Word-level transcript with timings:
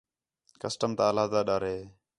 کسٹم 0.61 0.91
تا 0.97 1.03
علیحدہ 1.11 1.41
ڈَر 1.47 1.61
ہِے 1.71 1.77